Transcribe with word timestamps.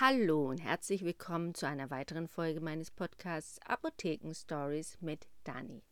Hallo 0.00 0.48
und 0.48 0.58
herzlich 0.58 1.04
willkommen 1.04 1.54
zu 1.54 1.66
einer 1.66 1.90
weiteren 1.90 2.28
Folge 2.28 2.60
meines 2.60 2.88
Podcasts 2.88 3.58
Apotheken 3.66 4.32
Stories 4.32 4.96
mit 5.00 5.26
Dani. 5.42 5.82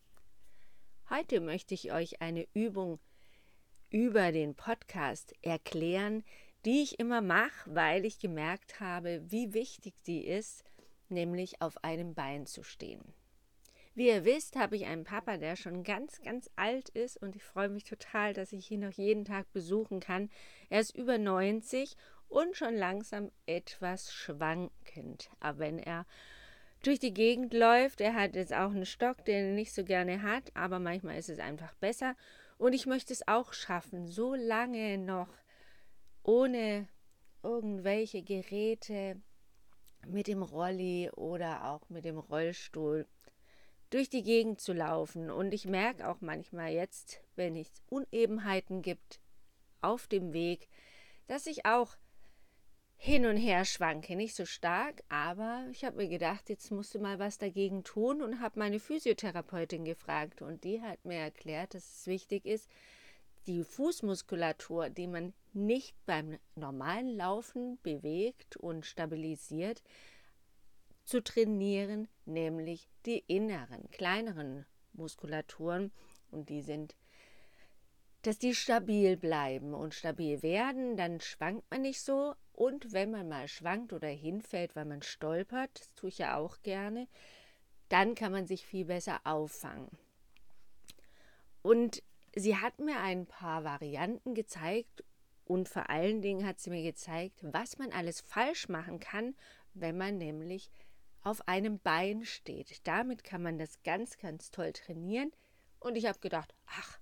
Heute 1.11 1.41
möchte 1.41 1.75
ich 1.75 1.91
euch 1.91 2.23
eine 2.23 2.47
Übung 2.55 3.01
über 3.91 4.31
den 4.31 4.55
Podcast 4.55 5.35
erklären, 5.43 6.23
die 6.65 6.85
ich 6.85 7.01
immer 7.01 7.21
mache, 7.21 7.75
weil 7.75 8.05
ich 8.05 8.21
gemerkt 8.21 8.79
habe, 8.79 9.25
wie 9.27 9.53
wichtig 9.55 9.95
die 10.07 10.25
ist, 10.25 10.63
nämlich 11.09 11.61
auf 11.61 11.83
einem 11.83 12.15
Bein 12.15 12.47
zu 12.47 12.63
stehen. 12.63 13.13
Wie 13.97 14.09
ihr 14.09 14.25
wisst, 14.25 14.57
habe 14.57 14.77
ich 14.77 14.85
einen 14.85 15.05
Papa, 15.05 15.39
der 15.39 15.57
schon 15.57 15.83
ganz, 15.83 16.21
ganz 16.21 16.49
alt 16.55 16.91
ist 16.91 17.17
und 17.17 17.35
ich 17.35 17.43
freue 17.43 17.71
mich 17.71 17.85
total, 17.85 18.35
dass 18.35 18.53
ich 18.53 18.71
ihn 18.71 18.81
noch 18.81 18.93
jeden 18.93 19.25
Tag 19.25 19.51
besuchen 19.53 19.99
kann. 19.99 20.31
Er 20.69 20.81
ist 20.81 20.95
über 20.95 21.19
90 21.19 21.97
und 22.29 22.57
schon 22.57 22.75
langsam 22.75 23.31
etwas 23.47 24.13
schwankend. 24.13 25.31
Aber 25.41 25.59
wenn 25.61 25.79
er 25.79 26.07
durch 26.83 26.99
die 26.99 27.15
Gegend 27.15 27.53
läuft, 27.53 28.01
er 28.01 28.15
hat 28.15 28.37
jetzt 28.37 28.53
auch 28.53 28.71
einen 28.71 28.87
Stock, 28.87 29.25
den 29.25 29.47
er 29.47 29.53
nicht 29.53 29.73
so 29.73 29.85
gerne 29.85 30.23
hat, 30.23 30.55
aber 30.55 30.79
manchmal 30.79 31.19
ist 31.19 31.29
es 31.29 31.39
einfach 31.39 31.75
besser. 31.75 32.15
Und 32.59 32.73
ich 32.73 32.87
möchte 32.87 33.13
es 33.13 33.27
auch 33.29 33.53
schaffen, 33.53 34.07
so 34.07 34.35
lange 34.35 34.99
noch 34.99 35.29
ohne 36.23 36.89
irgendwelche 37.43 38.23
Geräte 38.23 39.21
mit 40.07 40.27
dem 40.27 40.43
Rolli 40.43 41.11
oder 41.11 41.71
auch 41.71 41.89
mit 41.89 42.05
dem 42.05 42.19
Rollstuhl 42.19 43.07
durch 43.91 44.09
die 44.09 44.23
Gegend 44.23 44.61
zu 44.61 44.73
laufen. 44.73 45.31
Und 45.31 45.53
ich 45.55 45.67
merke 45.67 46.09
auch 46.09 46.21
manchmal 46.21 46.73
jetzt, 46.73 47.21
wenn 47.37 47.57
es 47.57 47.71
Unebenheiten 47.89 48.83
gibt 48.83 49.21
auf 49.81 50.07
dem 50.07 50.33
Weg, 50.33 50.69
dass 51.27 51.47
ich 51.47 51.67
auch 51.67 51.97
hin 52.97 53.27
und 53.27 53.37
her 53.37 53.65
schwanke. 53.65 54.17
Nicht 54.17 54.35
so 54.35 54.45
stark, 54.45 55.03
aber 55.09 55.67
ich 55.71 55.85
habe 55.85 55.97
mir 55.97 56.09
gedacht, 56.09 56.49
jetzt 56.49 56.71
musst 56.71 56.95
du 56.95 56.99
mal 56.99 57.19
was 57.19 57.39
dagegen 57.39 57.85
tun 57.85 58.23
und 58.23 58.41
habe 58.41 58.59
meine 58.59 58.81
Physiotherapeutin 58.81 59.85
gefragt. 59.85 60.43
Und 60.43 60.65
die 60.65 60.81
hat 60.81 61.05
mir 61.05 61.19
erklärt, 61.19 61.75
dass 61.75 62.01
es 62.01 62.07
wichtig 62.07 62.45
ist, 62.47 62.69
die 63.47 63.63
Fußmuskulatur, 63.63 64.91
die 64.91 65.07
man 65.07 65.33
nicht 65.53 65.95
beim 66.05 66.39
normalen 66.57 67.17
Laufen 67.17 67.79
bewegt 67.83 68.57
und 68.57 68.87
stabilisiert, 68.87 69.83
zu 71.05 71.23
trainieren, 71.23 72.09
nämlich 72.25 72.89
die 73.05 73.23
inneren, 73.29 73.89
kleineren 73.93 74.67
Muskulaturen. 74.93 75.93
Und 76.33 76.49
die 76.49 76.63
sind 76.63 76.97
dass 78.27 78.39
die 78.41 78.57
stabil 78.57 79.17
bleiben 79.17 79.73
und 79.73 79.95
stabil 79.95 80.43
werden, 80.43 80.97
dann 80.97 81.21
schwankt 81.21 81.71
man 81.71 81.83
nicht 81.83 82.01
so. 82.01 82.35
Und 82.57 82.95
wenn 82.95 83.11
man 83.11 83.29
mal 83.29 83.49
schwankt 83.49 83.93
oder 83.93 84.09
hinfällt, 84.09 84.75
weil 84.75 84.87
man 84.87 85.03
stolpert, 85.03 85.79
das 85.79 85.93
tue 85.95 86.09
ich 86.09 86.19
ja 86.19 86.39
auch 86.39 86.63
gerne, 86.63 87.07
dann 87.91 88.15
kann 88.15 88.33
man 88.33 88.47
sich 88.47 88.65
viel 88.65 88.87
besser 88.87 89.21
auffangen. 89.25 89.91
Und 91.61 92.03
sie 92.35 92.57
hat 92.57 92.79
mir 92.79 92.99
ein 92.99 93.27
paar 93.27 93.63
Varianten 93.63 94.35
gezeigt 94.35 95.05
und 95.45 95.69
vor 95.69 95.91
allen 95.91 96.23
Dingen 96.23 96.47
hat 96.47 96.59
sie 96.59 96.71
mir 96.71 96.83
gezeigt, 96.83 97.41
was 97.43 97.77
man 97.77 97.93
alles 97.93 98.23
falsch 98.23 98.71
machen 98.71 99.01
kann, 99.01 99.37
wenn 99.75 99.99
man 99.99 100.17
nämlich 100.17 100.71
auf 101.23 101.47
einem 101.47 101.79
Bein 101.79 102.25
steht. 102.25 102.87
Damit 102.89 103.23
kann 103.23 103.43
man 103.43 103.59
das 103.59 103.83
ganz, 103.83 104.17
ganz 104.17 104.51
toll 104.51 104.73
trainieren. 104.73 105.31
Und 105.79 105.97
ich 105.97 106.07
habe 106.07 106.21
gedacht, 106.21 106.55
ach, 106.67 106.99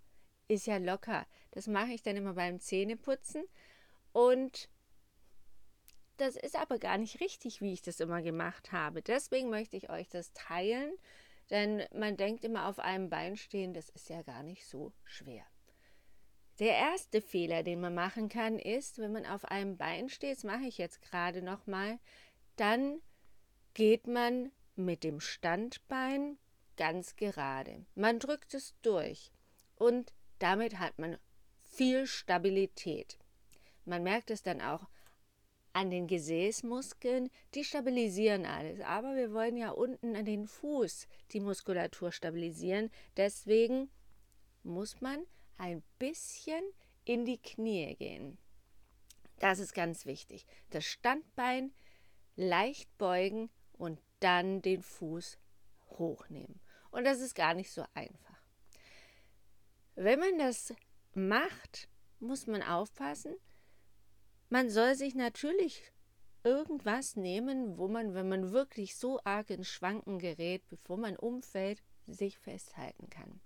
ist 0.48 0.66
ja 0.66 0.78
locker. 0.78 1.27
Das 1.52 1.68
mache 1.68 1.92
ich 1.92 2.02
dann 2.02 2.16
immer 2.16 2.34
beim 2.34 2.58
Zähneputzen. 2.58 3.44
Und 4.12 4.68
das 6.17 6.37
ist 6.37 6.57
aber 6.57 6.79
gar 6.79 6.98
nicht 6.98 7.20
richtig, 7.20 7.61
wie 7.61 7.73
ich 7.73 7.83
das 7.83 8.01
immer 8.01 8.23
gemacht 8.23 8.73
habe. 8.73 9.03
Deswegen 9.03 9.51
möchte 9.51 9.77
ich 9.77 9.91
euch 9.91 10.09
das 10.09 10.33
teilen, 10.33 10.93
denn 11.51 11.83
man 11.93 12.17
denkt 12.17 12.45
immer 12.45 12.69
auf 12.69 12.79
einem 12.79 13.11
Bein 13.11 13.37
stehen, 13.37 13.75
das 13.75 13.89
ist 13.91 14.09
ja 14.09 14.23
gar 14.23 14.42
nicht 14.42 14.67
so 14.67 14.92
schwer. 15.05 15.45
Der 16.61 16.77
erste 16.77 17.20
Fehler, 17.20 17.64
den 17.64 17.80
man 17.80 17.95
machen 17.95 18.29
kann, 18.29 18.58
ist, 18.58 18.98
wenn 18.98 19.13
man 19.13 19.27
auf 19.27 19.45
einem 19.45 19.77
Bein 19.77 20.08
steht, 20.08 20.36
das 20.36 20.45
mache 20.45 20.64
ich 20.67 20.79
jetzt 20.79 21.03
gerade 21.03 21.42
nochmal, 21.42 21.98
dann 22.57 23.01
geht 23.74 24.07
man 24.07 24.53
mit 24.77 25.03
dem 25.03 25.20
Standbein 25.20 26.39
ganz 26.77 27.17
gerade. 27.17 27.85
Man 27.95 28.20
drückt 28.20 28.55
es 28.55 28.74
durch 28.83 29.33
und 29.77 30.13
damit 30.39 30.79
hat 30.79 30.98
man 30.98 31.19
viel 31.63 32.07
Stabilität. 32.07 33.19
Man 33.85 34.05
merkt 34.05 34.30
es 34.30 34.42
dann 34.42 34.61
auch 34.61 34.89
an 35.74 35.90
den 35.90 36.07
Gesäßmuskeln, 36.07 37.29
die 37.55 37.64
stabilisieren 37.64 38.46
alles. 38.46 38.80
Aber 38.80 39.17
wir 39.17 39.33
wollen 39.33 39.57
ja 39.57 39.70
unten 39.70 40.17
an 40.17 40.24
den 40.24 40.46
Fuß 40.46 41.07
die 41.33 41.40
Muskulatur 41.40 42.12
stabilisieren. 42.12 42.90
Deswegen 43.17 43.90
muss 44.62 45.01
man 45.01 45.27
ein 45.58 45.83
bisschen 45.98 46.62
in 47.05 47.24
die 47.24 47.39
Knie 47.39 47.96
gehen. 47.96 48.39
Das 49.40 49.58
ist 49.58 49.74
ganz 49.74 50.07
wichtig. 50.07 50.46
Das 50.70 50.85
Standbein 50.85 51.73
leicht 52.36 52.96
beugen 52.96 53.51
und 53.73 54.01
dann 54.20 54.62
den 54.62 54.80
Fuß 54.80 55.39
hochnehmen. 55.91 56.61
Und 56.92 57.05
das 57.05 57.20
ist 57.20 57.35
gar 57.35 57.55
nicht 57.55 57.73
so 57.73 57.85
einfach. 57.95 58.41
Wenn 59.96 60.20
man 60.20 60.39
das 60.39 60.73
macht, 61.14 61.89
muss 62.20 62.46
man 62.46 62.62
aufpassen. 62.62 63.35
Man 64.48 64.70
soll 64.70 64.94
sich 64.94 65.14
natürlich 65.14 65.92
irgendwas 66.44 67.16
nehmen, 67.16 67.78
wo 67.78 67.88
man, 67.88 68.14
wenn 68.14 68.28
man 68.28 68.52
wirklich 68.52 68.96
so 68.96 69.18
arg 69.24 69.50
ins 69.50 69.68
Schwanken 69.68 70.18
gerät, 70.18 70.62
bevor 70.68 70.96
man 70.96 71.16
umfällt, 71.16 71.82
sich 72.06 72.38
festhalten 72.38 73.08
kann. 73.08 73.40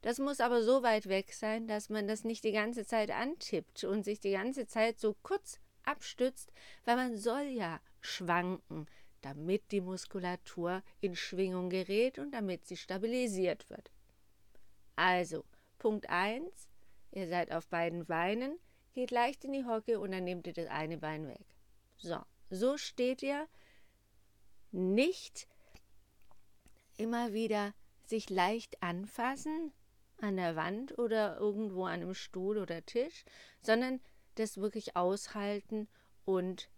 Das 0.00 0.18
muss 0.18 0.40
aber 0.40 0.62
so 0.62 0.82
weit 0.82 1.08
weg 1.08 1.32
sein, 1.32 1.66
dass 1.66 1.88
man 1.88 2.06
das 2.06 2.24
nicht 2.24 2.44
die 2.44 2.52
ganze 2.52 2.86
Zeit 2.86 3.10
antippt 3.10 3.84
und 3.84 4.04
sich 4.04 4.20
die 4.20 4.30
ganze 4.30 4.66
Zeit 4.66 4.98
so 4.98 5.14
kurz 5.22 5.60
abstützt, 5.82 6.52
weil 6.84 6.96
man 6.96 7.16
soll 7.16 7.46
ja 7.48 7.80
schwanken, 8.00 8.86
damit 9.20 9.72
die 9.72 9.80
Muskulatur 9.80 10.82
in 11.00 11.16
Schwingung 11.16 11.68
gerät 11.68 12.18
und 12.18 12.30
damit 12.32 12.66
sie 12.66 12.76
stabilisiert 12.76 13.68
wird. 13.70 13.90
Also, 14.94 15.44
Punkt 15.78 16.08
1, 16.08 16.68
ihr 17.12 17.28
seid 17.28 17.52
auf 17.52 17.66
beiden 17.68 18.06
Beinen, 18.06 18.58
geht 18.98 19.12
leicht 19.12 19.44
in 19.44 19.52
die 19.52 19.64
Hocke 19.64 20.00
und 20.00 20.10
dann 20.10 20.24
nehmt 20.24 20.48
ihr 20.48 20.52
das 20.52 20.66
eine 20.66 20.98
Bein 20.98 21.28
weg. 21.28 21.46
So, 21.98 22.18
so 22.50 22.76
steht 22.76 23.22
ihr. 23.22 23.46
Nicht 24.72 25.46
immer 26.96 27.32
wieder 27.32 27.74
sich 28.02 28.28
leicht 28.28 28.82
anfassen 28.82 29.72
an 30.20 30.36
der 30.36 30.56
Wand 30.56 30.98
oder 30.98 31.36
irgendwo 31.36 31.84
an 31.84 32.02
einem 32.02 32.14
Stuhl 32.14 32.58
oder 32.58 32.84
Tisch, 32.84 33.24
sondern 33.62 34.00
das 34.34 34.56
wirklich 34.56 34.96
aushalten 34.96 35.86
und 36.24 36.68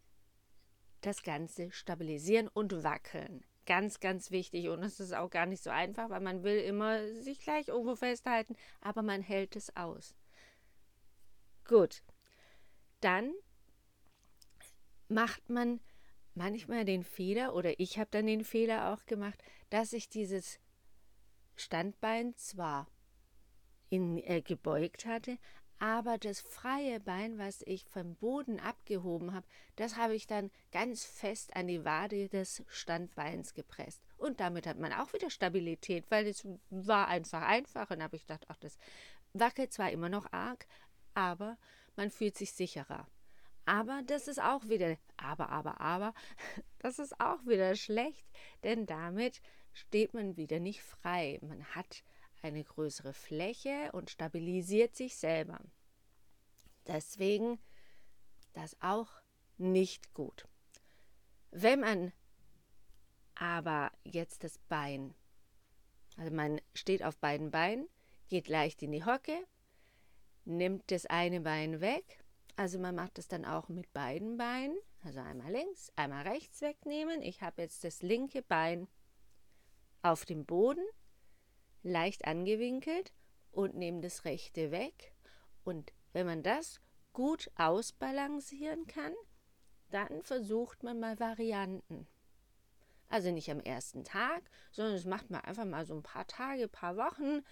das 1.01 1.23
Ganze 1.23 1.73
stabilisieren 1.73 2.49
und 2.49 2.85
wackeln. 2.85 3.47
Ganz, 3.65 3.99
ganz 3.99 4.31
wichtig. 4.31 4.69
Und 4.69 4.83
es 4.83 5.01
ist 5.01 5.15
auch 5.15 5.31
gar 5.31 5.47
nicht 5.47 5.63
so 5.63 5.71
einfach, 5.71 6.11
weil 6.11 6.21
man 6.21 6.43
will 6.43 6.59
immer 6.59 7.15
sich 7.15 7.41
gleich 7.41 7.69
irgendwo 7.69 7.97
festhalten, 7.97 8.57
aber 8.83 9.01
man 9.01 9.23
hält 9.23 9.57
es 9.57 9.75
aus. 9.75 10.15
Gut. 11.65 12.03
Dann 13.01 13.33
macht 15.09 15.49
man 15.49 15.81
manchmal 16.35 16.85
den 16.85 17.03
Fehler, 17.03 17.55
oder 17.55 17.79
ich 17.81 17.99
habe 17.99 18.11
dann 18.11 18.27
den 18.27 18.45
Fehler 18.45 18.93
auch 18.93 19.05
gemacht, 19.07 19.43
dass 19.71 19.93
ich 19.93 20.09
dieses 20.09 20.61
Standbein 21.57 22.35
zwar 22.37 22.87
in, 23.91 24.19
äh, 24.19 24.41
gebeugt 24.41 25.05
hatte, 25.07 25.39
aber 25.83 26.19
das 26.19 26.41
freie 26.41 27.01
Bein, 27.01 27.39
was 27.39 27.63
ich 27.63 27.87
vom 27.87 28.15
Boden 28.15 28.61
abgehoben 28.61 29.33
habe, 29.33 29.47
das 29.77 29.97
habe 29.97 30.15
ich 30.15 30.27
dann 30.27 30.51
ganz 30.73 31.07
fest 31.07 31.57
an 31.57 31.69
die 31.69 31.87
Wade 31.87 32.29
des 32.29 32.63
Standbeins 32.69 33.55
gepresst. 33.55 34.03
Und 34.19 34.41
damit 34.41 34.67
hat 34.67 34.79
man 34.79 34.93
auch 34.93 35.15
wieder 35.15 35.31
Stabilität, 35.31 36.05
weil 36.11 36.27
es 36.27 36.47
war 36.69 37.09
einfach 37.09 37.41
einfach. 37.41 37.89
Und 37.91 38.03
habe 38.03 38.17
ich 38.17 38.27
gedacht, 38.27 38.45
ach, 38.49 38.59
das 38.59 38.77
wackelt 39.33 39.73
zwar 39.73 39.91
immer 39.91 40.11
noch 40.11 40.31
arg, 40.33 40.67
aber 41.15 41.57
man 42.01 42.11
fühlt 42.11 42.39
sich 42.39 42.53
sicherer. 42.53 43.07
Aber 43.67 44.03
das 44.07 44.27
ist 44.27 44.41
auch 44.41 44.67
wieder, 44.71 44.97
aber, 45.19 45.51
aber, 45.51 45.83
aber, 45.83 46.15
das 46.79 46.99
ist 46.99 47.21
auch 47.21 47.45
wieder 47.45 47.77
schlecht, 47.77 48.27
denn 48.65 48.87
damit 48.87 49.43
steht 49.75 50.15
man 50.15 50.39
wieder 50.39 50.61
nicht 50.61 50.83
frei. 50.83 51.39
Man 51.43 51.63
hat 51.75 52.03
eine 52.41 52.65
größere 52.65 53.13
Fläche 53.13 53.91
und 53.93 54.09
stabilisiert 54.09 54.97
sich 54.97 55.15
selber. 55.15 55.61
Deswegen 56.87 57.59
das 58.55 58.81
auch 58.81 59.11
nicht 59.59 60.15
gut. 60.15 60.49
Wenn 61.51 61.81
man 61.81 62.13
aber 63.35 63.93
jetzt 64.05 64.43
das 64.43 64.57
Bein, 64.57 65.15
also 66.17 66.33
man 66.33 66.63
steht 66.73 67.03
auf 67.03 67.19
beiden 67.19 67.51
Beinen, 67.51 67.91
geht 68.29 68.49
leicht 68.49 68.83
in 68.83 68.93
die 68.93 69.05
Hocke, 69.05 69.47
nimmt 70.45 70.91
das 70.91 71.07
eine 71.07 71.41
Bein 71.41 71.81
weg, 71.81 72.25
also 72.57 72.79
man 72.79 72.95
macht 72.95 73.19
das 73.19 73.29
dann 73.29 73.45
auch 73.45 73.69
mit 73.69 73.93
beiden 73.93 74.37
Beinen, 74.37 74.77
also 75.03 75.21
einmal 75.21 75.51
links, 75.51 75.93
einmal 75.97 76.29
rechts 76.29 76.61
wegnehmen. 76.61 77.23
Ich 77.23 77.41
habe 77.41 77.63
jetzt 77.63 77.85
das 77.85 78.03
linke 78.03 78.43
Bein 78.43 78.87
auf 80.03 80.25
dem 80.25 80.45
Boden, 80.45 80.85
leicht 81.83 82.27
angewinkelt 82.27 83.15
und 83.51 83.77
nehme 83.77 84.01
das 84.01 84.25
rechte 84.25 84.71
weg. 84.71 85.15
Und 85.65 85.93
wenn 86.13 86.27
man 86.27 86.43
das 86.43 86.81
gut 87.13 87.51
ausbalancieren 87.57 88.87
kann, 88.87 89.15
dann 89.91 90.23
versucht 90.23 90.83
man 90.83 91.01
mal 91.01 91.19
Varianten. 91.19 92.07
Also 93.09 93.33
nicht 93.33 93.51
am 93.51 93.61
ersten 93.61 94.05
Tag, 94.05 94.43
sondern 94.71 94.95
das 94.95 95.05
macht 95.05 95.31
man 95.31 95.41
einfach 95.41 95.65
mal 95.65 95.85
so 95.85 95.95
ein 95.95 96.03
paar 96.03 96.27
Tage, 96.27 96.69
paar 96.69 96.97
Wochen 96.97 97.43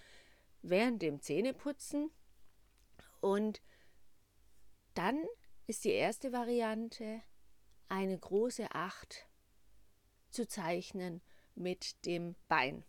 während 0.61 1.01
dem 1.01 1.19
Zähneputzen. 1.19 2.11
Und 3.21 3.61
dann 4.93 5.23
ist 5.67 5.85
die 5.85 5.91
erste 5.91 6.31
Variante 6.31 7.21
eine 7.87 8.17
große 8.17 8.71
Acht 8.71 9.27
zu 10.29 10.47
zeichnen 10.47 11.21
mit 11.55 12.05
dem 12.05 12.35
Bein. 12.47 12.85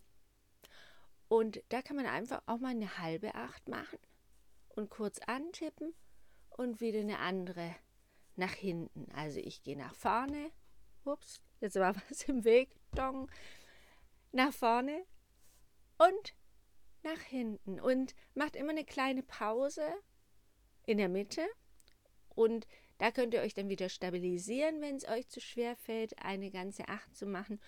Und 1.28 1.62
da 1.68 1.82
kann 1.82 1.96
man 1.96 2.06
einfach 2.06 2.42
auch 2.46 2.58
mal 2.58 2.70
eine 2.70 2.98
halbe 2.98 3.34
Acht 3.34 3.68
machen 3.68 3.98
und 4.70 4.90
kurz 4.90 5.18
antippen 5.20 5.94
und 6.50 6.80
wieder 6.80 7.00
eine 7.00 7.18
andere 7.18 7.74
nach 8.36 8.52
hinten. 8.52 9.10
Also 9.12 9.38
ich 9.38 9.62
gehe 9.62 9.76
nach 9.76 9.94
vorne. 9.94 10.50
Ups, 11.04 11.40
jetzt 11.60 11.76
war 11.76 11.94
was 12.08 12.24
im 12.24 12.44
Weg. 12.44 12.76
Dong. 12.92 13.30
Nach 14.32 14.52
vorne 14.52 15.04
und 15.98 16.34
nach 17.02 17.20
hinten. 17.20 17.80
Und 17.80 18.14
macht 18.34 18.56
immer 18.56 18.70
eine 18.70 18.84
kleine 18.84 19.22
Pause 19.22 19.86
in 20.86 20.98
der 20.98 21.08
Mitte. 21.08 21.46
Und 22.28 22.66
da 22.98 23.10
könnt 23.10 23.34
ihr 23.34 23.40
euch 23.40 23.54
dann 23.54 23.68
wieder 23.68 23.88
stabilisieren, 23.88 24.80
wenn 24.80 24.96
es 24.96 25.08
euch 25.08 25.28
zu 25.28 25.40
schwer 25.40 25.76
fällt, 25.76 26.18
eine 26.22 26.50
ganze 26.50 26.88
Acht 26.88 27.16
zu 27.16 27.26
machen. 27.26 27.60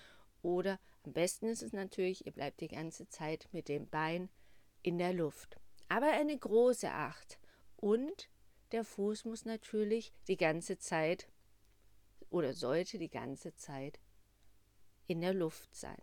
Oder 0.43 0.79
am 1.05 1.12
besten 1.12 1.47
ist 1.47 1.62
es 1.62 1.73
natürlich, 1.73 2.26
ihr 2.26 2.32
bleibt 2.32 2.61
die 2.61 2.69
ganze 2.69 3.09
Zeit 3.09 3.49
mit 3.53 3.69
dem 3.69 3.88
Bein 3.88 4.29
in 4.82 4.99
der 4.99 5.12
Luft. 5.12 5.56
Aber 5.88 6.11
eine 6.12 6.37
große 6.37 6.91
Acht. 6.91 7.38
Und 7.76 8.29
der 8.73 8.85
Fuß 8.85 9.25
muss 9.25 9.44
natürlich 9.44 10.12
die 10.29 10.37
ganze 10.37 10.79
Zeit 10.79 11.29
oder 12.31 12.55
sollte 12.55 12.99
die 12.99 13.11
ganze 13.11 13.55
Zeit 13.55 14.00
in 15.06 15.20
der 15.20 15.35
Luft 15.35 15.75
sein. 15.75 16.00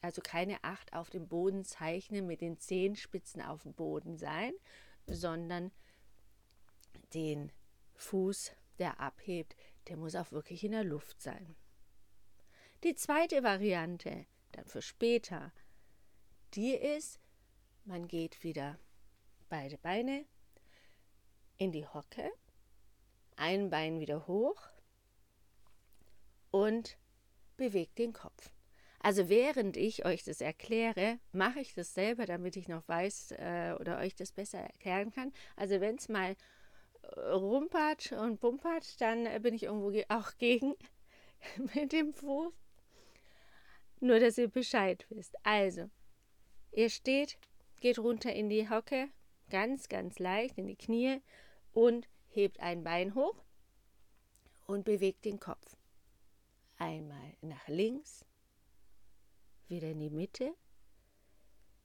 Also 0.00 0.22
keine 0.22 0.62
Acht 0.62 0.92
auf 0.92 1.10
dem 1.10 1.28
Boden 1.28 1.64
zeichnen, 1.64 2.26
mit 2.26 2.40
den 2.40 2.58
Zehenspitzen 2.58 3.42
auf 3.42 3.62
dem 3.62 3.74
Boden 3.74 4.16
sein, 4.16 4.52
sondern 5.06 5.72
den 7.14 7.52
Fuß 7.94 8.52
der 8.78 9.00
abhebt, 9.00 9.56
der 9.88 9.96
muss 9.96 10.14
auch 10.14 10.32
wirklich 10.32 10.64
in 10.64 10.72
der 10.72 10.84
Luft 10.84 11.20
sein. 11.20 11.54
Die 12.84 12.94
zweite 12.94 13.42
Variante, 13.42 14.26
dann 14.52 14.66
für 14.66 14.82
später, 14.82 15.52
die 16.54 16.74
ist, 16.74 17.20
man 17.84 18.08
geht 18.08 18.42
wieder 18.42 18.78
beide 19.48 19.78
Beine 19.78 20.24
in 21.58 21.72
die 21.72 21.86
Hocke, 21.86 22.30
ein 23.36 23.70
Bein 23.70 24.00
wieder 24.00 24.26
hoch 24.26 24.68
und 26.50 26.98
bewegt 27.56 27.98
den 27.98 28.12
Kopf. 28.12 28.50
Also 28.98 29.28
während 29.28 29.76
ich 29.76 30.04
euch 30.04 30.22
das 30.22 30.40
erkläre, 30.40 31.18
mache 31.32 31.60
ich 31.60 31.74
das 31.74 31.92
selber, 31.92 32.24
damit 32.24 32.56
ich 32.56 32.68
noch 32.68 32.86
weiß 32.86 33.32
äh, 33.32 33.74
oder 33.80 33.98
euch 33.98 34.14
das 34.14 34.30
besser 34.30 34.58
erklären 34.58 35.10
kann. 35.10 35.32
Also 35.56 35.80
wenn 35.80 35.96
es 35.96 36.08
mal 36.08 36.36
rumpert 37.16 38.12
und 38.12 38.40
pumpert, 38.40 39.00
dann 39.00 39.24
bin 39.42 39.54
ich 39.54 39.64
irgendwo 39.64 39.92
auch 40.08 40.36
gegen 40.38 40.74
mit 41.74 41.92
dem 41.92 42.12
Fuß. 42.12 42.52
Nur, 44.00 44.18
dass 44.18 44.38
ihr 44.38 44.48
Bescheid 44.48 45.06
wisst. 45.10 45.36
Also, 45.44 45.88
ihr 46.72 46.90
steht, 46.90 47.38
geht 47.80 47.98
runter 47.98 48.32
in 48.32 48.48
die 48.48 48.68
Hocke, 48.68 49.08
ganz, 49.50 49.88
ganz 49.88 50.18
leicht 50.18 50.58
in 50.58 50.66
die 50.66 50.76
Knie 50.76 51.20
und 51.72 52.08
hebt 52.28 52.60
ein 52.60 52.82
Bein 52.82 53.14
hoch 53.14 53.44
und 54.66 54.84
bewegt 54.84 55.24
den 55.24 55.38
Kopf. 55.38 55.76
Einmal 56.78 57.36
nach 57.42 57.68
links, 57.68 58.24
wieder 59.68 59.90
in 59.90 60.00
die 60.00 60.10
Mitte, 60.10 60.54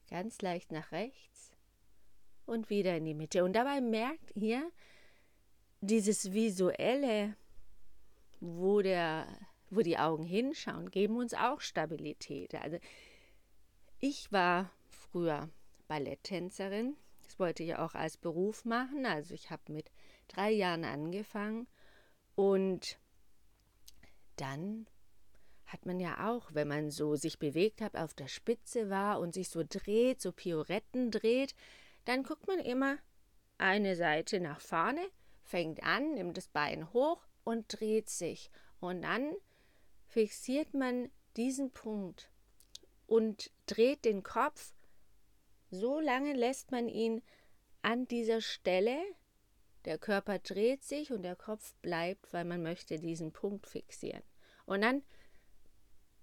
ganz 0.09 0.41
leicht 0.41 0.71
nach 0.71 0.91
rechts 0.91 1.51
und 2.45 2.69
wieder 2.69 2.97
in 2.97 3.05
die 3.05 3.13
Mitte. 3.13 3.43
Und 3.43 3.53
dabei 3.53 3.81
merkt 3.81 4.35
ihr, 4.35 4.71
dieses 5.87 6.33
visuelle, 6.33 7.35
wo, 8.39 8.81
der, 8.81 9.27
wo 9.69 9.81
die 9.81 9.97
Augen 9.97 10.23
hinschauen, 10.23 10.91
geben 10.91 11.17
uns 11.17 11.33
auch 11.33 11.61
Stabilität. 11.61 12.53
Also 12.55 12.77
ich 13.99 14.31
war 14.31 14.71
früher 14.89 15.49
Balletttänzerin. 15.87 16.95
Das 17.23 17.39
wollte 17.39 17.63
ich 17.63 17.75
auch 17.75 17.95
als 17.95 18.17
Beruf 18.17 18.65
machen. 18.65 19.05
Also 19.05 19.33
ich 19.33 19.49
habe 19.49 19.71
mit 19.71 19.91
drei 20.27 20.51
Jahren 20.51 20.85
angefangen 20.85 21.67
und 22.35 22.99
dann 24.35 24.87
hat 25.65 25.85
man 25.85 25.99
ja 25.99 26.29
auch, 26.29 26.53
wenn 26.53 26.67
man 26.67 26.91
so 26.91 27.15
sich 27.15 27.39
bewegt 27.39 27.81
hat, 27.81 27.97
auf 27.97 28.13
der 28.13 28.27
Spitze 28.27 28.89
war 28.89 29.19
und 29.19 29.33
sich 29.33 29.49
so 29.49 29.63
dreht, 29.67 30.21
so 30.21 30.31
Pioretten 30.31 31.11
dreht, 31.11 31.55
dann 32.05 32.23
guckt 32.23 32.47
man 32.47 32.59
immer 32.59 32.97
eine 33.57 33.95
Seite 33.95 34.39
nach 34.39 34.61
vorne 34.61 35.01
fängt 35.47 35.81
an, 35.83 36.13
nimmt 36.13 36.37
das 36.37 36.49
Bein 36.49 36.91
hoch 36.93 37.25
und 37.43 37.65
dreht 37.79 38.09
sich. 38.09 38.51
Und 38.79 39.01
dann 39.01 39.33
fixiert 40.05 40.73
man 40.73 41.09
diesen 41.35 41.71
Punkt 41.71 42.29
und 43.05 43.51
dreht 43.65 44.05
den 44.05 44.23
Kopf. 44.23 44.73
So 45.71 45.99
lange 45.99 46.33
lässt 46.33 46.71
man 46.71 46.89
ihn 46.89 47.21
an 47.81 48.07
dieser 48.07 48.41
Stelle. 48.41 48.97
Der 49.85 49.97
Körper 49.97 50.39
dreht 50.39 50.83
sich 50.83 51.11
und 51.11 51.23
der 51.23 51.35
Kopf 51.35 51.73
bleibt, 51.81 52.33
weil 52.33 52.43
man 52.43 52.61
möchte 52.61 52.99
diesen 52.99 53.31
Punkt 53.31 53.67
fixieren. 53.67 54.23
Und 54.65 54.81
dann 54.81 55.03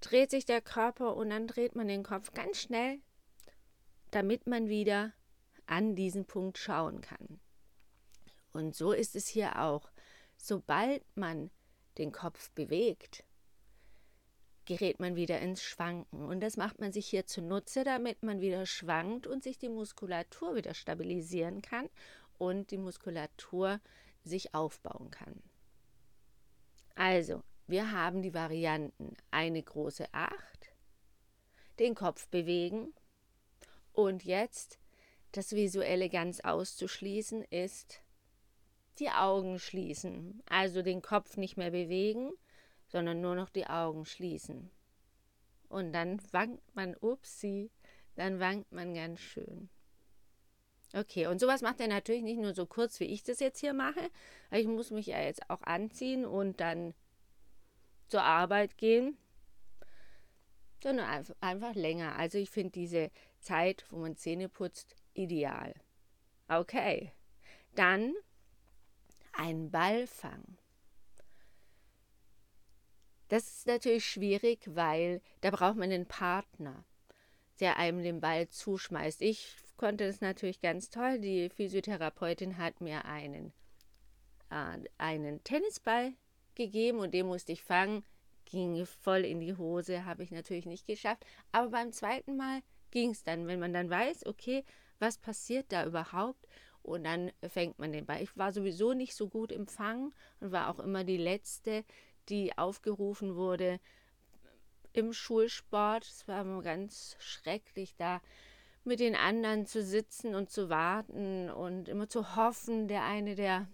dreht 0.00 0.30
sich 0.30 0.44
der 0.44 0.60
Körper 0.60 1.16
und 1.16 1.30
dann 1.30 1.46
dreht 1.46 1.74
man 1.74 1.88
den 1.88 2.02
Kopf 2.02 2.32
ganz 2.34 2.60
schnell, 2.60 3.00
damit 4.10 4.46
man 4.46 4.68
wieder 4.68 5.14
an 5.66 5.96
diesen 5.96 6.26
Punkt 6.26 6.58
schauen 6.58 7.00
kann. 7.00 7.40
Und 8.54 8.74
so 8.74 8.92
ist 8.92 9.16
es 9.16 9.26
hier 9.26 9.60
auch. 9.60 9.90
Sobald 10.36 11.02
man 11.16 11.50
den 11.98 12.12
Kopf 12.12 12.50
bewegt, 12.52 13.24
gerät 14.64 15.00
man 15.00 15.17
wieder 15.17 15.40
ins 15.40 15.62
Schwanken. 15.62 16.24
Und 16.24 16.40
das 16.40 16.56
macht 16.56 16.81
man 16.81 16.93
sich 16.93 17.06
hier 17.06 17.26
zunutze, 17.26 17.84
damit 17.84 18.22
man 18.22 18.40
wieder 18.40 18.64
schwankt 18.64 19.26
und 19.26 19.43
sich 19.43 19.58
die 19.58 19.69
Muskulatur 19.69 20.55
wieder 20.55 20.72
stabilisieren 20.72 21.62
kann 21.62 21.90
und 22.38 22.70
die 22.70 22.79
Muskulatur 22.79 23.81
sich 24.22 24.55
aufbauen 24.55 25.10
kann. 25.10 25.43
Also, 26.94 27.43
wir 27.67 27.90
haben 27.90 28.22
die 28.22 28.34
Varianten 28.34 29.17
eine 29.32 29.62
große 29.62 30.06
Acht, 30.12 30.72
den 31.81 31.96
Kopf 31.96 32.29
bewegen 32.29 32.94
und 33.93 34.24
jetzt 34.24 34.79
das 35.32 35.52
Visuelle 35.52 36.08
ganz 36.08 36.40
auszuschließen 36.40 37.43
ist 37.43 38.04
die 38.98 39.10
Augen 39.10 39.58
schließen. 39.58 40.43
Also 40.48 40.82
den 40.82 41.03
Kopf 41.03 41.36
nicht 41.36 41.56
mehr 41.56 41.70
bewegen, 41.70 42.32
sondern 42.86 43.20
nur 43.20 43.34
noch 43.34 43.51
die 43.51 43.67
Augen 43.67 44.05
schließen. 44.05 44.70
Und 45.69 45.93
dann 45.93 46.20
wankt 46.31 46.74
man, 46.74 46.94
upsi, 47.01 47.70
dann 48.15 48.39
wankt 48.41 48.72
man 48.72 48.94
ganz 48.94 49.20
schön. 49.20 49.69
Okay, 50.94 51.27
und 51.27 51.41
sowas 51.41 51.63
macht 51.63 51.81
er 51.81 51.89
natürlich 51.89 52.22
nicht 52.22 52.39
nur 52.39 52.55
so 52.55 52.67
kurz, 52.67 53.01
wie 53.01 53.06
ich 53.06 53.24
das 53.24 53.41
jetzt 53.41 53.58
hier 53.58 53.74
mache. 53.74 54.10
Ich 54.53 54.69
muss 54.69 54.93
mich 54.93 55.06
ja 55.06 55.20
jetzt 55.20 55.51
auch 55.51 55.63
anziehen 55.63 56.24
und 56.24 56.60
dann 56.60 56.94
zur 58.06 58.22
Arbeit 58.22 58.79
gehen, 58.79 59.17
sondern 60.81 61.24
einfach 61.41 61.74
länger. 61.74 62.17
Also 62.17 62.39
ich 62.39 62.51
finde 62.51 62.70
diese 62.70 63.10
Zeit, 63.41 63.84
wo 63.91 63.96
man 63.96 64.17
Zähne 64.17 64.48
putzt, 64.48 64.94
ideal. 65.15 65.74
Okay, 66.46 67.10
dann 67.74 68.15
einen 69.36 69.70
Ball 69.70 70.06
fangen. 70.06 70.58
Das 73.29 73.48
ist 73.48 73.67
natürlich 73.67 74.05
schwierig, 74.05 74.60
weil 74.67 75.20
da 75.41 75.50
braucht 75.50 75.76
man 75.76 75.91
einen 75.91 76.06
Partner, 76.06 76.84
der 77.60 77.79
einem 77.79 78.03
den 78.03 78.20
Ball 78.20 78.48
zuschmeißt. 78.48 79.22
Ich 79.22 79.56
konnte 79.76 80.06
das 80.06 80.20
natürlich 80.20 80.60
ganz 80.60 80.91
toll. 80.91 81.19
Die 81.19 81.48
Physiotherapeutin 81.48 82.58
hat 82.58 82.81
mir 82.81 83.05
einen, 83.06 83.53
äh, 84.50 84.79
einen 84.98 85.43
Tennisball 85.43 86.12
gegeben 86.55 86.98
und 86.98 87.14
den 87.14 87.26
musste 87.26 87.53
ich 87.53 87.62
fangen. 87.62 88.05
Ging 88.44 88.84
voll 88.84 89.24
in 89.24 89.41
die 89.41 89.56
Hose, 89.56 90.05
habe 90.05 90.22
ich 90.22 90.31
natürlich 90.31 90.67
nicht 90.67 90.86
geschafft. 90.86 91.24
Aber 91.50 91.70
beim 91.70 91.93
zweiten 91.93 92.36
Mal 92.36 92.60
ging 92.91 93.10
es 93.10 93.24
dann, 93.24 93.46
wenn 93.46 93.58
man 93.58 93.72
dann 93.72 93.91
weiß, 93.91 94.26
okay, 94.26 94.64
was 94.98 95.19
passiert 95.19 95.72
da 95.72 95.86
überhaupt 95.86 96.46
und 96.84 97.05
dann 97.05 97.32
fängt 97.48 97.79
man 97.79 97.93
den 97.93 98.05
Ball. 98.05 98.22
Ich 98.22 98.36
war 98.36 98.53
sowieso 98.53 98.93
nicht 98.93 99.14
so 99.14 99.29
gut 99.29 99.50
im 99.50 99.67
Fangen 99.67 100.14
und 100.41 100.53
war 100.53 100.69
auch 100.69 100.79
immer 100.79 101.03
die 101.03 101.17
Letzte, 101.17 101.84
die 102.29 102.56
aufgerufen 102.58 103.36
wurde 103.36 103.81
im 104.93 105.12
Schulsport. 105.12 106.05
Es 106.05 106.29
war 106.29 106.43
immer 106.43 106.62
ganz 106.62 107.17
schrecklich, 107.19 107.96
da 107.96 108.20
mit 108.84 109.00
den 109.00 109.17
anderen 109.17 109.64
zu 109.67 109.82
sitzen 109.82 110.34
und 110.34 110.50
zu 110.50 110.69
warten 110.69 111.50
und 111.50 111.88
immer 111.88 112.08
zu 112.08 112.36
hoffen, 112.36 112.86
der 112.86 113.05
eine, 113.05 113.34
der 113.34 113.67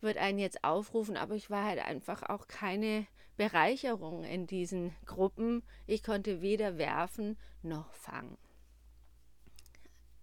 wird 0.00 0.18
einen 0.18 0.38
jetzt 0.38 0.62
aufrufen, 0.62 1.16
aber 1.16 1.34
ich 1.34 1.50
war 1.50 1.64
halt 1.64 1.80
einfach 1.80 2.22
auch 2.22 2.46
keine 2.46 3.06
Bereicherung 3.36 4.22
in 4.22 4.46
diesen 4.46 4.94
Gruppen. 5.04 5.64
Ich 5.86 6.04
konnte 6.04 6.42
weder 6.42 6.78
werfen 6.78 7.36
noch 7.62 7.92
fangen. 7.92 8.38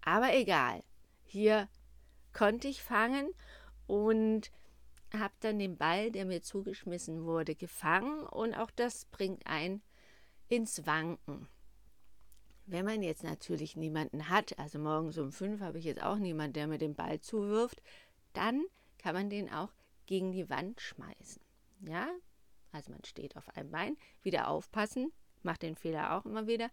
Aber 0.00 0.34
egal, 0.34 0.82
hier 1.30 1.68
konnte 2.32 2.68
ich 2.68 2.82
fangen 2.82 3.32
und 3.86 4.50
habe 5.12 5.34
dann 5.40 5.58
den 5.58 5.76
Ball, 5.76 6.10
der 6.10 6.24
mir 6.24 6.42
zugeschmissen 6.42 7.24
wurde, 7.24 7.54
gefangen 7.54 8.24
und 8.26 8.54
auch 8.54 8.70
das 8.70 9.04
bringt 9.06 9.46
ein 9.46 9.82
ins 10.48 10.86
Wanken. 10.86 11.48
Wenn 12.66 12.84
man 12.84 13.02
jetzt 13.02 13.24
natürlich 13.24 13.76
niemanden 13.76 14.28
hat, 14.28 14.58
also 14.58 14.78
morgens 14.78 15.18
um 15.18 15.32
fünf 15.32 15.60
habe 15.60 15.78
ich 15.78 15.84
jetzt 15.84 16.02
auch 16.02 16.18
niemanden, 16.18 16.52
der 16.54 16.66
mir 16.66 16.78
den 16.78 16.94
Ball 16.94 17.20
zuwirft, 17.20 17.82
dann 18.32 18.64
kann 18.98 19.14
man 19.14 19.30
den 19.30 19.52
auch 19.52 19.72
gegen 20.06 20.32
die 20.32 20.48
Wand 20.50 20.80
schmeißen. 20.80 21.42
Ja, 21.88 22.08
also 22.72 22.92
man 22.92 23.04
steht 23.04 23.36
auf 23.36 23.48
einem 23.56 23.70
Bein, 23.70 23.96
wieder 24.22 24.48
aufpassen, 24.48 25.12
macht 25.42 25.62
den 25.62 25.74
Fehler 25.74 26.16
auch 26.16 26.26
immer 26.26 26.46
wieder. 26.46 26.70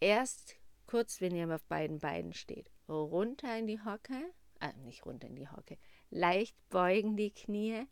Erst 0.00 0.56
kurz, 0.86 1.20
wenn 1.20 1.34
ihr 1.34 1.52
auf 1.54 1.64
beiden 1.64 1.98
Beinen 1.98 2.32
steht, 2.32 2.70
runter 2.94 3.58
in 3.58 3.66
die 3.66 3.80
Hocke, 3.80 4.32
äh, 4.60 4.72
nicht 4.84 5.06
runter 5.06 5.28
in 5.28 5.36
die 5.36 5.48
Hocke, 5.48 5.78
leicht 6.10 6.56
beugen 6.68 7.16
die 7.16 7.32
Knie, 7.32 7.86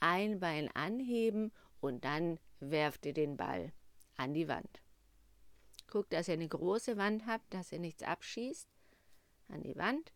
ein 0.00 0.40
Bein 0.40 0.68
anheben 0.74 1.52
und 1.80 2.04
dann 2.04 2.38
werft 2.60 3.06
ihr 3.06 3.12
den 3.12 3.36
Ball 3.36 3.72
an 4.16 4.34
die 4.34 4.48
Wand. 4.48 4.82
Guckt, 5.88 6.12
dass 6.12 6.28
ihr 6.28 6.34
eine 6.34 6.48
große 6.48 6.96
Wand 6.96 7.26
habt, 7.26 7.52
dass 7.52 7.72
ihr 7.72 7.78
nichts 7.78 8.02
abschießt. 8.02 8.68
An 9.48 9.62
die 9.62 9.76
Wand 9.76 10.12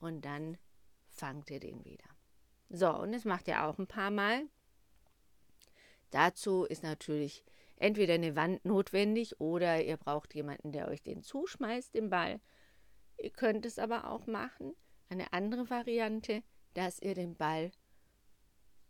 und 0.00 0.24
dann 0.24 0.58
fangt 1.06 1.50
ihr 1.50 1.60
den 1.60 1.84
wieder. 1.84 2.08
So, 2.68 2.90
und 2.90 3.12
das 3.12 3.24
macht 3.24 3.46
ihr 3.46 3.64
auch 3.64 3.78
ein 3.78 3.86
paar 3.86 4.10
Mal. 4.10 4.48
Dazu 6.10 6.64
ist 6.64 6.82
natürlich 6.82 7.44
entweder 7.76 8.14
eine 8.14 8.34
Wand 8.34 8.64
notwendig 8.64 9.40
oder 9.40 9.82
ihr 9.84 9.96
braucht 9.96 10.34
jemanden, 10.34 10.72
der 10.72 10.88
euch 10.88 11.02
den 11.02 11.22
zuschmeißt, 11.22 11.94
den 11.94 12.10
Ball. 12.10 12.40
Ihr 13.18 13.30
könnt 13.30 13.66
es 13.66 13.78
aber 13.78 14.10
auch 14.10 14.26
machen, 14.26 14.74
eine 15.08 15.32
andere 15.32 15.70
Variante, 15.70 16.42
dass 16.74 17.00
ihr 17.00 17.14
den 17.14 17.36
Ball 17.36 17.70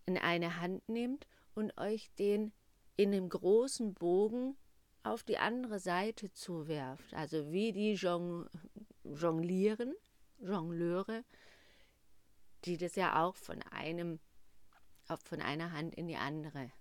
in 0.07 0.19
eine 0.19 0.61
Hand 0.61 0.89
nehmt 0.89 1.27
und 1.55 1.77
euch 1.79 2.11
den 2.19 2.53
in 2.97 3.13
einem 3.13 3.29
großen 3.29 3.95
Bogen 3.95 4.57
auf 5.03 5.23
die 5.23 5.39
andere 5.39 5.79
Seite 5.79 6.33
zuwerft. 6.33 7.13
Also 7.15 7.51
wie 7.51 7.73
die 7.73 7.95
Jong 7.95 8.49
Jonglieren, 9.05 9.95
Jongleure, 10.39 11.25
die 12.65 12.79
das 12.79 12.97
ja 12.97 13.23
auch 13.23 13.37
von 13.37 13.63
einem 13.63 14.19
von 15.23 15.43
einer 15.43 15.73
Hand 15.73 15.95
in 15.95 16.09
die 16.09 16.17
andere 16.17 16.73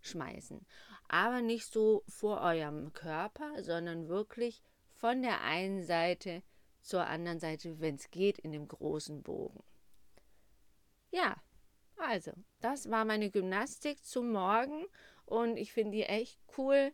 schmeißen. 0.00 0.66
Aber 1.08 1.40
nicht 1.40 1.72
so 1.72 2.02
vor 2.08 2.40
eurem 2.40 2.92
Körper, 2.92 3.62
sondern 3.62 4.08
wirklich 4.08 4.60
von 4.90 5.22
der 5.22 5.42
einen 5.42 5.84
Seite 5.84 6.42
zur 6.82 7.06
anderen 7.06 7.40
Seite, 7.40 7.80
wenn 7.80 7.96
es 7.96 8.10
geht, 8.10 8.38
in 8.38 8.52
dem 8.52 8.68
großen 8.68 9.22
Bogen. 9.22 9.62
Ja, 11.10 11.36
also, 11.96 12.32
das 12.60 12.90
war 12.90 13.04
meine 13.04 13.30
Gymnastik 13.30 14.04
zum 14.04 14.30
Morgen 14.32 14.86
und 15.26 15.56
ich 15.56 15.72
finde 15.72 15.96
die 15.96 16.04
echt 16.04 16.38
cool. 16.56 16.92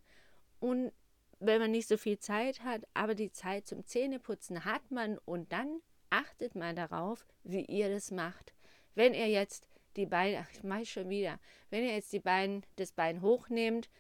Und 0.61 0.93
wenn 1.41 1.61
man 1.61 1.71
nicht 1.71 1.89
so 1.89 1.97
viel 1.97 2.19
Zeit 2.19 2.63
hat, 2.63 2.87
aber 2.95 3.15
die 3.15 3.31
Zeit 3.31 3.67
zum 3.67 3.85
Zähneputzen 3.85 4.65
hat 4.65 4.91
man 4.91 5.19
und 5.19 5.53
dann 5.53 5.81
achtet 6.11 6.55
mal 6.55 6.75
darauf, 6.75 7.27
wie 7.43 7.65
ihr 7.65 7.91
das 7.91 8.11
macht. 8.11 8.55
Wenn 8.95 9.15
ihr 9.15 9.29
jetzt 9.29 9.69
die 9.97 10.07
Beine, 10.07 10.39
ach, 10.39 10.51
ich 10.53 10.63
mache 10.63 10.87
schon 10.87 11.11
wieder, 11.11 11.39
wenn 11.71 11.85
ihr 11.85 11.95
jetzt 11.95 12.13
die 12.13 12.21
Beine, 12.21 12.63
das 12.77 12.93
Bein 12.93 13.21
hochnehmt, 13.21 13.91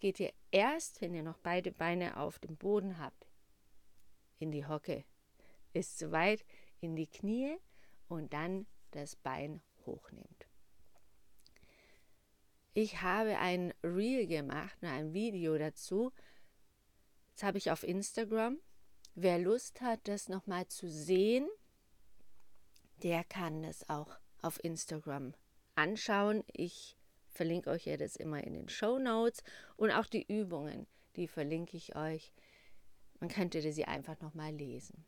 geht 0.00 0.18
ihr 0.18 0.32
erst, 0.50 1.00
wenn 1.00 1.14
ihr 1.14 1.22
noch 1.22 1.38
beide 1.38 1.70
Beine 1.70 2.16
auf 2.16 2.38
dem 2.38 2.56
Boden 2.56 2.98
habt, 2.98 3.28
in 4.38 4.50
die 4.50 4.66
Hocke. 4.66 5.04
Ist 5.72 5.98
zu 5.98 6.12
weit 6.12 6.44
in 6.80 6.96
die 6.96 7.06
Knie 7.06 7.56
und 8.08 8.32
dann 8.32 8.66
das 8.90 9.16
Bein 9.16 9.62
hochnehmt. 9.86 10.46
Ich 12.74 13.02
habe 13.02 13.38
ein 13.38 13.74
Reel 13.82 14.26
gemacht, 14.26 14.78
ein 14.82 15.12
Video 15.12 15.58
dazu. 15.58 16.12
Das 17.34 17.42
habe 17.42 17.58
ich 17.58 17.70
auf 17.70 17.82
Instagram. 17.82 18.58
Wer 19.14 19.38
Lust 19.38 19.82
hat, 19.82 20.00
das 20.08 20.30
nochmal 20.30 20.66
zu 20.68 20.88
sehen, 20.88 21.46
der 23.02 23.24
kann 23.24 23.62
das 23.62 23.88
auch 23.90 24.18
auf 24.40 24.62
Instagram 24.64 25.34
anschauen. 25.74 26.44
Ich 26.52 26.96
verlinke 27.28 27.70
euch 27.70 27.84
ja 27.84 27.98
das 27.98 28.16
immer 28.16 28.42
in 28.42 28.54
den 28.54 28.68
Show 28.70 28.98
Notes 28.98 29.42
und 29.76 29.90
auch 29.90 30.06
die 30.06 30.24
Übungen, 30.26 30.86
die 31.16 31.28
verlinke 31.28 31.76
ich 31.76 31.94
euch. 31.94 32.32
Man 33.20 33.28
könnte 33.28 33.60
sie 33.72 33.84
einfach 33.84 34.18
nochmal 34.20 34.54
lesen. 34.54 35.04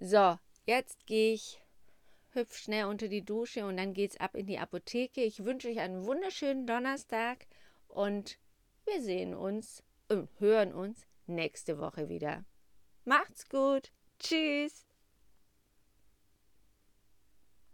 So, 0.00 0.38
jetzt 0.64 1.06
gehe 1.06 1.34
ich 1.34 1.60
hüpf 2.32 2.56
schnell 2.56 2.84
unter 2.84 3.08
die 3.08 3.24
Dusche 3.24 3.66
und 3.66 3.76
dann 3.78 3.94
geht's 3.94 4.18
ab 4.18 4.36
in 4.36 4.46
die 4.46 4.58
Apotheke. 4.58 5.22
Ich 5.22 5.44
wünsche 5.44 5.68
euch 5.68 5.80
einen 5.80 6.04
wunderschönen 6.04 6.66
Donnerstag 6.66 7.46
und 7.88 8.38
wir 8.84 9.02
sehen 9.02 9.34
uns 9.34 9.82
und 10.08 10.28
hören 10.38 10.72
uns 10.72 11.04
nächste 11.26 11.78
Woche 11.78 12.08
wieder. 12.08 12.44
Macht's 13.04 13.48
gut. 13.48 13.90
Tschüss. 14.20 14.87